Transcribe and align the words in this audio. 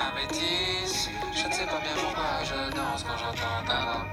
à 0.00 0.14
métis. 0.14 1.10
Je 1.32 1.46
ne 1.46 1.52
sais 1.52 1.66
pas 1.66 1.80
bien 1.80 1.94
pourquoi 1.94 2.42
je 2.42 2.74
danse 2.74 3.04
quand 3.04 3.18
j'entends 3.18 3.66
ta 3.66 3.80
voix. 3.84 4.06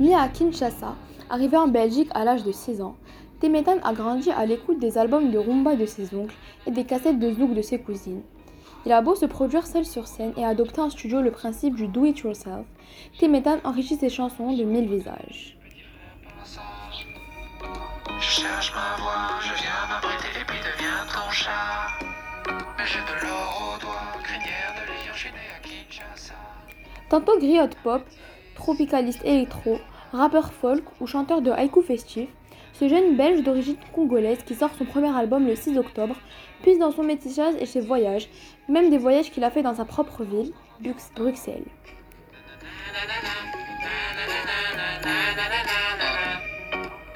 Né 0.00 0.14
à 0.14 0.28
Kinshasa, 0.28 0.94
arrivé 1.28 1.56
en 1.56 1.66
Belgique 1.66 2.08
à 2.14 2.24
l'âge 2.24 2.44
de 2.44 2.52
6 2.52 2.82
ans, 2.82 2.96
Temetan 3.40 3.78
a 3.82 3.92
grandi 3.92 4.30
à 4.30 4.46
l'écoute 4.46 4.78
des 4.78 4.96
albums 4.96 5.30
de 5.30 5.38
rumba 5.38 5.74
de 5.74 5.86
ses 5.86 6.14
oncles 6.14 6.36
et 6.66 6.70
des 6.70 6.84
cassettes 6.84 7.18
de 7.18 7.32
zouk 7.32 7.52
de 7.54 7.62
ses 7.62 7.80
cousines. 7.80 8.22
Il 8.86 8.92
a 8.92 9.02
beau 9.02 9.16
se 9.16 9.26
produire 9.26 9.66
seul 9.66 9.84
sur 9.84 10.06
scène 10.06 10.32
et 10.36 10.44
adopter 10.44 10.80
en 10.80 10.90
studio 10.90 11.20
le 11.20 11.32
principe 11.32 11.74
du 11.74 11.88
do 11.88 12.04
it 12.04 12.18
yourself, 12.20 12.66
Temetan 13.18 13.58
enrichit 13.64 13.96
ses 13.96 14.08
chansons 14.08 14.52
de 14.52 14.62
mille 14.62 14.88
visages. 14.88 15.57
Cherche 18.40 18.72
ma 18.74 18.96
voix, 19.02 19.40
je 19.40 19.54
viens 19.62 19.86
m'abriter 19.88 20.28
et 20.40 20.44
puis 20.44 20.58
deviens 20.58 21.04
ton 21.12 21.30
chat. 21.30 21.88
Mais 22.76 22.86
j'ai 22.86 23.00
de 23.00 23.26
l'or 23.26 23.74
au 23.74 23.80
doigt, 23.80 24.12
crinière 24.22 24.74
de 24.76 24.86
lion, 24.90 25.12
je 25.12 25.18
suis 25.18 25.30
né 25.30 25.38
à 25.56 25.60
Kinshasa. 25.66 26.34
Tantôt 27.08 27.38
griotte 27.38 27.74
pop, 27.82 28.02
tropicaliste 28.54 29.24
électro, 29.24 29.80
rappeur 30.12 30.52
folk 30.52 30.84
ou 31.00 31.06
chanteur 31.06 31.42
de 31.42 31.50
haïku 31.50 31.82
festif, 31.82 32.28
ce 32.74 32.88
jeune 32.88 33.16
belge 33.16 33.42
d'origine 33.42 33.76
congolaise 33.92 34.42
qui 34.44 34.54
sort 34.54 34.70
son 34.78 34.84
premier 34.84 35.14
album 35.16 35.46
le 35.46 35.56
6 35.56 35.76
octobre 35.78 36.14
puise 36.62 36.78
dans 36.78 36.92
son 36.92 37.02
métissage 37.02 37.54
et 37.60 37.66
ses 37.66 37.80
voyages, 37.80 38.28
même 38.68 38.88
des 38.90 38.98
voyages 38.98 39.30
qu'il 39.32 39.42
a 39.42 39.50
fait 39.50 39.62
dans 39.62 39.74
sa 39.74 39.84
propre 39.84 40.22
ville, 40.22 40.52
Bux- 40.80 40.94
Bruxelles. 41.16 41.64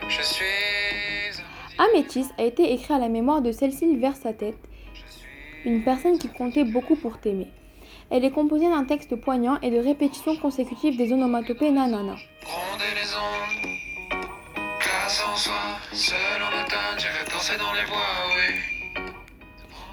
Je 0.08 0.22
suis. 0.22 0.71
Amétis 1.78 2.26
a 2.38 2.42
été 2.42 2.72
écrit 2.72 2.92
à 2.92 2.98
la 2.98 3.08
mémoire 3.08 3.40
de 3.40 3.50
Cécile 3.50 3.98
Versatet, 3.98 4.54
une 5.64 5.82
personne 5.82 6.18
qui 6.18 6.28
comptait 6.28 6.64
beaucoup 6.64 6.96
pour 6.96 7.18
t'aimer. 7.18 7.48
Elle 8.10 8.24
est 8.24 8.30
composée 8.30 8.68
d'un 8.68 8.84
texte 8.84 9.16
poignant 9.16 9.58
et 9.62 9.70
de 9.70 9.78
répétitions 9.78 10.36
consécutives 10.36 10.96
des 10.98 11.12
onomatopées 11.12 11.70
nanana. 11.70 12.16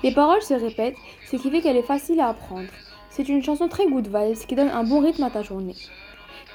Les 0.03 0.13
paroles 0.13 0.41
se 0.41 0.53
répètent, 0.53 0.97
ce 1.31 1.37
qui 1.37 1.49
fait 1.49 1.61
qu'elle 1.61 1.77
est 1.77 1.83
facile 1.83 2.19
à 2.19 2.29
apprendre. 2.29 2.69
C'est 3.09 3.29
une 3.29 3.43
chanson 3.43 3.67
très 3.67 3.87
good 3.87 4.07
vibes 4.07 4.45
qui 4.47 4.55
donne 4.55 4.69
un 4.69 4.83
bon 4.83 4.99
rythme 4.99 5.23
à 5.23 5.29
ta 5.29 5.43
journée. 5.43 5.75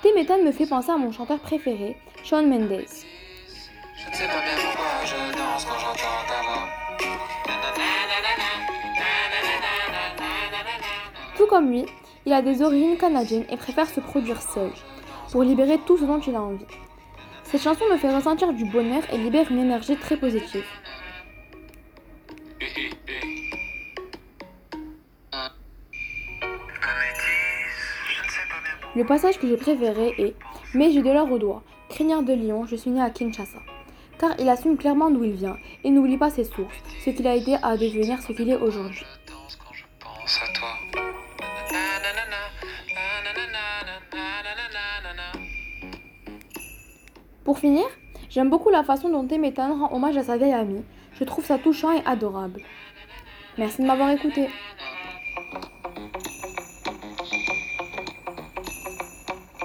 Temetan 0.03 0.43
me 0.43 0.53
fait 0.53 0.67
penser 0.67 0.91
à 0.91 0.99
mon 0.99 1.13
chanteur 1.13 1.41
préféré, 1.41 1.97
Shawn 2.25 2.47
Mendes. 2.47 2.69
Je 2.69 4.11
ne 4.11 4.15
sais 4.15 4.27
pas 4.27 4.41
bien 4.41 4.74
je 5.07 5.37
danse 5.37 5.65
quand 5.65 5.79
j'entends 5.79 6.25
ta 6.29 6.43
voix. 6.43 6.69
Tout 11.37 11.47
comme 11.47 11.71
lui, 11.71 11.85
il 12.27 12.33
a 12.33 12.43
des 12.43 12.63
origines 12.63 12.97
canadiennes 12.97 13.45
et 13.51 13.57
préfère 13.57 13.87
se 13.87 14.01
produire 14.01 14.41
seul, 14.41 14.71
pour 15.31 15.43
libérer 15.43 15.79
tout 15.87 15.99
ce 15.99 16.05
dont 16.05 16.21
il 16.21 16.35
a 16.35 16.43
envie. 16.43 16.65
Cette 17.45 17.63
chanson 17.63 17.85
me 17.91 17.99
fait 17.99 18.15
ressentir 18.15 18.53
du 18.53 18.65
bonheur 18.65 19.03
et 19.13 19.19
libère 19.19 19.51
une 19.51 19.59
énergie 19.59 19.97
très 19.97 20.17
positive. 20.17 20.65
Le 28.97 29.05
passage 29.05 29.39
que 29.39 29.49
j'ai 29.49 29.57
préféré 29.57 30.15
est 30.19 30.35
Mais 30.73 30.93
j'ai 30.93 31.03
de 31.03 31.11
l'or 31.11 31.31
au 31.31 31.39
doigt, 31.39 31.63
crinière 31.89 32.23
de 32.23 32.33
lion, 32.33 32.65
je 32.65 32.77
suis 32.77 32.91
né 32.91 33.03
à 33.03 33.11
Kinshasa. 33.11 33.59
Car 34.25 34.41
il 34.41 34.49
assume 34.49 34.79
clairement 34.79 35.11
d'où 35.11 35.23
il 35.23 35.33
vient 35.33 35.59
et 35.85 35.91
n'oublie 35.91 36.17
pas 36.17 36.31
ses 36.31 36.45
sources, 36.45 36.79
ce 37.05 37.11
qui 37.11 37.23
l'a 37.23 37.37
aidé 37.37 37.59
à 37.63 37.77
devenir 37.77 38.23
ce 38.23 38.33
qu'il 38.33 38.49
est 38.49 38.57
aujourd'hui. 38.57 39.05
Pour 47.45 47.59
finir, 47.59 47.85
j'aime 48.31 48.49
beaucoup 48.49 48.71
la 48.71 48.83
façon 48.83 49.11
dont 49.11 49.27
Temetan 49.27 49.79
rend 49.79 49.95
hommage 49.95 50.17
à 50.17 50.23
sa 50.23 50.39
vieille 50.39 50.55
amie. 50.55 50.85
Je 51.13 51.25
trouve 51.25 51.45
ça 51.45 51.59
touchant 51.59 51.93
et 51.93 52.03
adorable. 52.07 52.63
Merci 53.59 53.83
de 53.83 53.87
m'avoir 53.87 54.09
écouté. 54.09 54.49